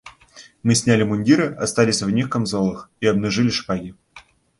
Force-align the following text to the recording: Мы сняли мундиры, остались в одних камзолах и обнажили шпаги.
Мы 0.63 0.73
сняли 0.73 1.03
мундиры, 1.03 1.53
остались 1.53 2.01
в 2.01 2.07
одних 2.07 2.27
камзолах 2.27 2.89
и 3.01 3.05
обнажили 3.05 3.51
шпаги. 3.51 3.93